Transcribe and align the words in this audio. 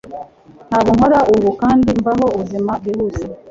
Ntabwo 0.69 0.89
nkora 0.95 1.19
ubu 1.33 1.49
kandi 1.61 1.87
mbaho 1.99 2.25
ubuzima 2.35 2.71
bwihuse. 2.79 3.25